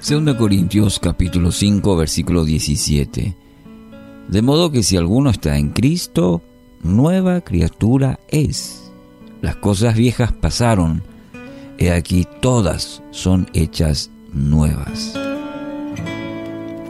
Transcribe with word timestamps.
2 0.00 0.36
Corintios 0.36 1.00
capítulo 1.00 1.50
5 1.50 1.96
versículo 1.96 2.44
17. 2.44 3.34
De 4.28 4.42
modo 4.42 4.70
que 4.70 4.84
si 4.84 4.96
alguno 4.96 5.30
está 5.30 5.58
en 5.58 5.70
Cristo, 5.70 6.40
nueva 6.84 7.40
criatura 7.40 8.20
es. 8.28 8.92
Las 9.42 9.56
cosas 9.56 9.96
viejas 9.96 10.32
pasaron, 10.32 11.02
he 11.78 11.90
aquí 11.90 12.28
todas 12.40 13.02
son 13.10 13.50
hechas 13.54 14.12
nuevas. 14.32 15.18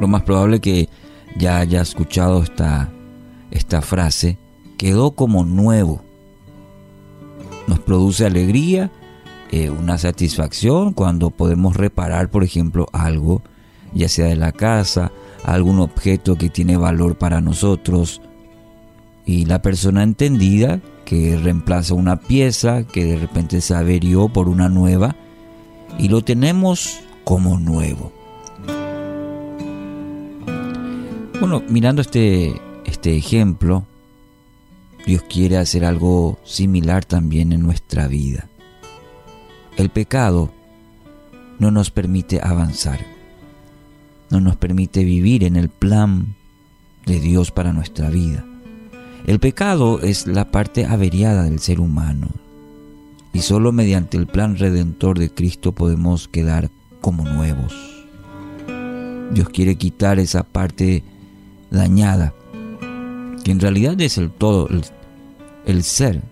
Lo 0.00 0.08
más 0.08 0.24
probable 0.24 0.60
que 0.60 0.88
ya 1.36 1.58
haya 1.58 1.82
escuchado 1.82 2.42
esta, 2.42 2.90
esta 3.52 3.82
frase, 3.82 4.36
quedó 4.78 5.12
como 5.12 5.44
nuevo. 5.44 6.02
Nos 7.68 7.78
produce 7.78 8.26
alegría 8.26 8.90
eh, 9.50 9.70
una 9.70 9.98
satisfacción 9.98 10.92
cuando 10.92 11.30
podemos 11.30 11.76
reparar, 11.76 12.30
por 12.30 12.44
ejemplo, 12.44 12.88
algo, 12.92 13.42
ya 13.94 14.08
sea 14.08 14.26
de 14.26 14.36
la 14.36 14.52
casa, 14.52 15.12
algún 15.44 15.80
objeto 15.80 16.36
que 16.36 16.50
tiene 16.50 16.76
valor 16.76 17.16
para 17.16 17.40
nosotros. 17.40 18.20
Y 19.24 19.44
la 19.46 19.62
persona 19.62 20.02
entendida 20.02 20.80
que 21.04 21.36
reemplaza 21.36 21.94
una 21.94 22.16
pieza 22.20 22.84
que 22.84 23.04
de 23.04 23.16
repente 23.16 23.60
se 23.60 23.74
averió 23.74 24.28
por 24.28 24.48
una 24.48 24.68
nueva 24.68 25.16
y 25.98 26.08
lo 26.08 26.22
tenemos 26.22 27.00
como 27.24 27.58
nuevo. 27.58 28.12
Bueno, 31.40 31.62
mirando 31.68 32.02
este, 32.02 32.60
este 32.84 33.16
ejemplo, 33.16 33.86
Dios 35.06 35.22
quiere 35.28 35.58
hacer 35.58 35.84
algo 35.84 36.38
similar 36.44 37.04
también 37.04 37.52
en 37.52 37.62
nuestra 37.62 38.08
vida. 38.08 38.48
El 39.76 39.90
pecado 39.90 40.50
no 41.58 41.70
nos 41.70 41.90
permite 41.90 42.40
avanzar, 42.42 43.04
no 44.30 44.40
nos 44.40 44.56
permite 44.56 45.04
vivir 45.04 45.44
en 45.44 45.54
el 45.54 45.68
plan 45.68 46.34
de 47.04 47.20
Dios 47.20 47.50
para 47.50 47.74
nuestra 47.74 48.08
vida. 48.08 48.42
El 49.26 49.38
pecado 49.38 50.00
es 50.00 50.26
la 50.26 50.50
parte 50.50 50.86
averiada 50.86 51.42
del 51.42 51.58
ser 51.58 51.80
humano 51.80 52.28
y 53.34 53.40
solo 53.40 53.70
mediante 53.70 54.16
el 54.16 54.26
plan 54.26 54.56
redentor 54.56 55.18
de 55.18 55.28
Cristo 55.28 55.72
podemos 55.72 56.26
quedar 56.26 56.70
como 57.02 57.24
nuevos. 57.24 57.74
Dios 59.32 59.50
quiere 59.50 59.76
quitar 59.76 60.18
esa 60.18 60.42
parte 60.42 61.04
dañada, 61.70 62.32
que 63.44 63.50
en 63.50 63.60
realidad 63.60 64.00
es 64.00 64.16
el 64.16 64.30
todo, 64.30 64.70
el, 64.70 64.84
el 65.66 65.82
ser. 65.82 66.22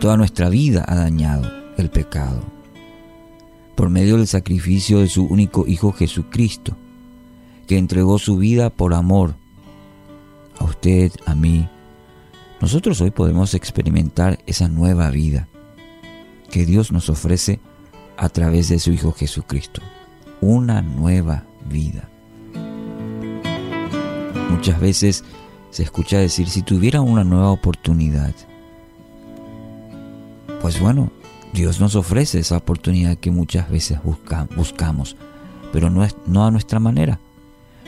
Toda 0.00 0.16
nuestra 0.16 0.48
vida 0.48 0.86
ha 0.88 0.94
dañado 0.94 1.52
el 1.76 1.90
pecado 1.90 2.61
por 3.74 3.88
medio 3.88 4.16
del 4.16 4.26
sacrificio 4.26 5.00
de 5.00 5.08
su 5.08 5.24
único 5.24 5.66
Hijo 5.66 5.92
Jesucristo, 5.92 6.76
que 7.66 7.78
entregó 7.78 8.18
su 8.18 8.36
vida 8.36 8.70
por 8.70 8.94
amor 8.94 9.34
a 10.58 10.64
usted, 10.64 11.12
a 11.26 11.34
mí. 11.34 11.68
Nosotros 12.60 13.00
hoy 13.00 13.10
podemos 13.10 13.54
experimentar 13.54 14.38
esa 14.46 14.68
nueva 14.68 15.10
vida 15.10 15.48
que 16.50 16.66
Dios 16.66 16.92
nos 16.92 17.08
ofrece 17.08 17.60
a 18.16 18.28
través 18.28 18.68
de 18.68 18.78
su 18.78 18.92
Hijo 18.92 19.12
Jesucristo. 19.12 19.80
Una 20.40 20.82
nueva 20.82 21.44
vida. 21.68 22.08
Muchas 24.50 24.78
veces 24.78 25.24
se 25.70 25.82
escucha 25.82 26.18
decir, 26.18 26.48
si 26.48 26.62
tuviera 26.62 27.00
una 27.00 27.24
nueva 27.24 27.50
oportunidad, 27.50 28.34
pues 30.60 30.78
bueno, 30.78 31.10
Dios 31.52 31.80
nos 31.80 31.96
ofrece 31.96 32.38
esa 32.38 32.56
oportunidad 32.56 33.18
que 33.18 33.30
muchas 33.30 33.70
veces 33.70 33.98
buscamos, 34.56 35.16
pero 35.70 35.90
no, 35.90 36.06
no 36.26 36.46
a 36.46 36.50
nuestra 36.50 36.80
manera. 36.80 37.18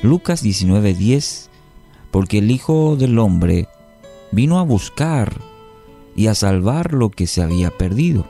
Lucas 0.02 0.44
19:10, 0.44 1.48
porque 2.10 2.38
el 2.38 2.50
Hijo 2.50 2.96
del 2.96 3.18
Hombre 3.18 3.68
vino 4.32 4.58
a 4.58 4.62
buscar 4.62 5.40
y 6.14 6.26
a 6.26 6.34
salvar 6.34 6.92
lo 6.92 7.10
que 7.10 7.26
se 7.26 7.42
había 7.42 7.70
perdido. 7.70 8.26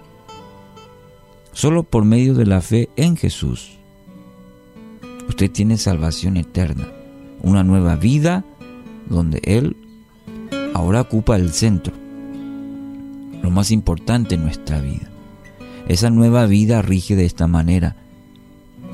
Solo 1.52 1.82
por 1.82 2.04
medio 2.04 2.34
de 2.34 2.46
la 2.46 2.60
fe 2.60 2.88
en 2.96 3.16
Jesús. 3.16 3.78
Usted 5.28 5.50
tiene 5.50 5.78
salvación 5.78 6.36
eterna, 6.36 6.86
una 7.42 7.64
nueva 7.64 7.96
vida 7.96 8.44
donde 9.08 9.40
Él 9.44 9.76
ahora 10.74 11.00
ocupa 11.00 11.36
el 11.36 11.52
centro, 11.52 11.92
lo 13.42 13.50
más 13.50 13.70
importante 13.70 14.34
en 14.34 14.44
nuestra 14.44 14.80
vida. 14.80 15.10
Esa 15.88 16.08
nueva 16.08 16.46
vida 16.46 16.80
rige 16.80 17.14
de 17.14 17.26
esta 17.26 17.46
manera, 17.46 17.96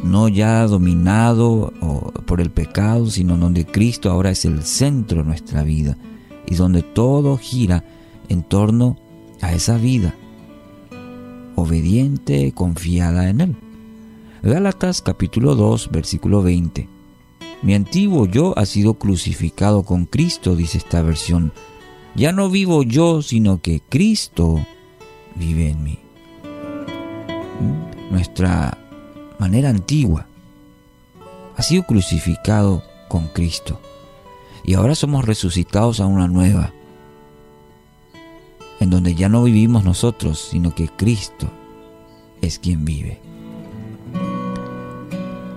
no 0.03 0.29
ya 0.29 0.67
dominado 0.67 1.73
por 2.27 2.41
el 2.41 2.51
pecado, 2.51 3.07
sino 3.07 3.37
donde 3.37 3.65
Cristo 3.65 4.11
ahora 4.11 4.31
es 4.31 4.45
el 4.45 4.65
centro 4.65 5.19
de 5.19 5.29
nuestra 5.29 5.63
vida 5.63 5.97
y 6.47 6.57
donde 6.57 6.83
todo 6.83 7.37
gira 7.39 7.85
en 8.29 8.43
torno 8.43 8.97
a 9.41 9.53
esa 9.53 9.77
vida, 9.77 10.17
obediente, 11.55 12.51
confiada 12.53 13.29
en 13.29 13.41
Él. 13.41 13.57
Gálatas 14.43 15.01
capítulo 15.01 15.55
2, 15.55 15.91
versículo 15.93 16.43
20. 16.43 16.89
Mi 17.63 17.75
antiguo 17.75 18.27
yo 18.27 18.59
ha 18.59 18.67
sido 18.67 18.95
crucificado 18.95 19.85
con 19.85 20.07
Cristo, 20.07 20.57
dice 20.57 20.79
esta 20.79 21.03
versión. 21.03 21.53
Ya 22.17 22.33
no 22.33 22.51
vivo 22.51 22.83
yo, 22.83 23.23
sino 23.23 23.61
que 23.61 23.81
Cristo 23.89 24.65
vive 25.37 25.71
en 25.71 25.85
mí 25.85 25.99
nuestra 28.11 28.77
manera 29.39 29.71
antigua, 29.71 30.27
ha 31.57 31.63
sido 31.63 31.85
crucificado 31.85 32.83
con 33.09 33.29
Cristo. 33.29 33.81
Y 34.65 34.75
ahora 34.75 34.95
somos 34.95 35.25
resucitados 35.25 36.01
a 36.01 36.07
una 36.07 36.29
nueva, 36.29 36.73
en 38.79 38.91
donde 38.91 39.15
ya 39.15 39.29
no 39.29 39.43
vivimos 39.43 39.85
nosotros, 39.85 40.49
sino 40.51 40.75
que 40.75 40.89
Cristo 40.89 41.51
es 42.43 42.59
quien 42.59 42.85
vive. 42.85 43.21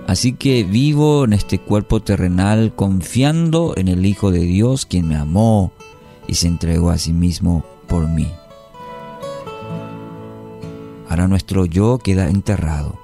Así 0.06 0.34
que 0.34 0.64
vivo 0.64 1.24
en 1.24 1.32
este 1.32 1.58
cuerpo 1.58 2.00
terrenal 2.00 2.74
confiando 2.74 3.74
en 3.76 3.88
el 3.88 4.04
Hijo 4.04 4.30
de 4.30 4.40
Dios, 4.40 4.86
quien 4.86 5.08
me 5.08 5.16
amó 5.16 5.72
y 6.28 6.34
se 6.34 6.46
entregó 6.46 6.90
a 6.90 6.98
sí 6.98 7.12
mismo 7.12 7.64
por 7.88 8.06
mí. 8.08 8.28
Ahora 11.14 11.28
nuestro 11.28 11.64
yo 11.64 11.98
queda 11.98 12.28
enterrado. 12.28 12.98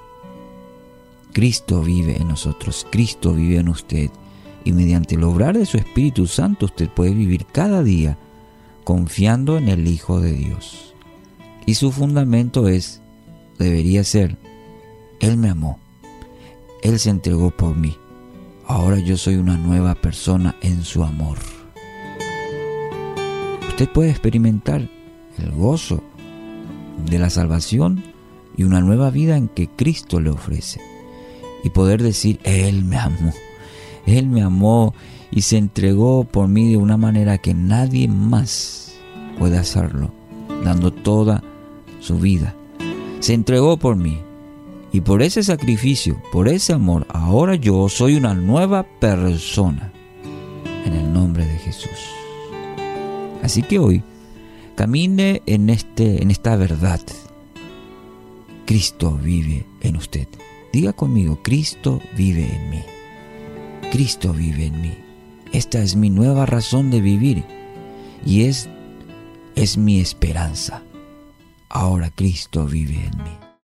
Cristo 1.31 1.81
vive 1.81 2.17
en 2.17 2.27
nosotros, 2.27 2.85
Cristo 2.91 3.33
vive 3.33 3.55
en 3.55 3.69
usted 3.69 4.09
y 4.65 4.73
mediante 4.73 5.15
el 5.15 5.23
obrar 5.23 5.57
de 5.57 5.65
su 5.65 5.77
Espíritu 5.77 6.27
Santo 6.27 6.65
usted 6.65 6.89
puede 6.89 7.13
vivir 7.13 7.45
cada 7.45 7.83
día 7.83 8.17
confiando 8.83 9.57
en 9.57 9.69
el 9.69 9.87
Hijo 9.87 10.19
de 10.19 10.33
Dios. 10.33 10.93
Y 11.65 11.75
su 11.75 11.93
fundamento 11.93 12.67
es, 12.67 13.01
debería 13.57 14.03
ser, 14.03 14.37
Él 15.21 15.37
me 15.37 15.47
amó, 15.47 15.79
Él 16.83 16.99
se 16.99 17.11
entregó 17.11 17.49
por 17.51 17.77
mí, 17.77 17.95
ahora 18.67 18.99
yo 18.99 19.15
soy 19.15 19.37
una 19.37 19.55
nueva 19.55 19.95
persona 19.95 20.57
en 20.61 20.83
su 20.83 21.05
amor. 21.05 21.37
Usted 23.69 23.87
puede 23.87 24.09
experimentar 24.09 24.89
el 25.37 25.51
gozo 25.51 26.03
de 27.05 27.19
la 27.19 27.29
salvación 27.29 28.03
y 28.57 28.63
una 28.63 28.81
nueva 28.81 29.09
vida 29.09 29.37
en 29.37 29.47
que 29.47 29.67
Cristo 29.67 30.19
le 30.19 30.29
ofrece. 30.29 30.81
Y 31.63 31.69
poder 31.69 32.01
decir, 32.01 32.39
Él 32.43 32.83
me 32.83 32.97
amó, 32.97 33.33
Él 34.05 34.27
me 34.27 34.41
amó 34.41 34.93
y 35.31 35.43
se 35.43 35.57
entregó 35.57 36.23
por 36.23 36.47
mí 36.47 36.69
de 36.69 36.77
una 36.77 36.97
manera 36.97 37.37
que 37.37 37.53
nadie 37.53 38.07
más 38.07 38.93
puede 39.39 39.57
hacerlo, 39.57 40.11
dando 40.63 40.91
toda 40.91 41.43
su 41.99 42.19
vida. 42.19 42.55
Se 43.19 43.33
entregó 43.33 43.77
por 43.77 43.95
mí. 43.95 44.19
Y 44.93 44.99
por 45.01 45.21
ese 45.21 45.41
sacrificio, 45.41 46.21
por 46.33 46.49
ese 46.49 46.73
amor, 46.73 47.07
ahora 47.09 47.55
yo 47.55 47.87
soy 47.87 48.15
una 48.15 48.33
nueva 48.33 48.83
persona. 48.83 49.93
En 50.85 50.93
el 50.93 51.13
nombre 51.13 51.45
de 51.45 51.57
Jesús. 51.59 52.09
Así 53.41 53.61
que 53.63 53.79
hoy 53.79 54.03
Camine 54.81 55.43
en, 55.45 55.69
este, 55.69 56.23
en 56.23 56.31
esta 56.31 56.55
verdad. 56.55 57.01
Cristo 58.65 59.11
vive 59.11 59.63
en 59.81 59.95
usted. 59.95 60.27
Diga 60.73 60.91
conmigo, 60.91 61.37
Cristo 61.43 62.01
vive 62.17 62.49
en 62.51 62.71
mí. 62.71 62.81
Cristo 63.91 64.33
vive 64.33 64.65
en 64.65 64.81
mí. 64.81 64.97
Esta 65.53 65.83
es 65.83 65.95
mi 65.95 66.09
nueva 66.09 66.47
razón 66.47 66.89
de 66.89 66.99
vivir 66.99 67.43
y 68.25 68.45
es, 68.45 68.69
es 69.53 69.77
mi 69.77 69.99
esperanza. 69.99 70.81
Ahora 71.69 72.09
Cristo 72.09 72.65
vive 72.65 73.05
en 73.05 73.23
mí. 73.23 73.40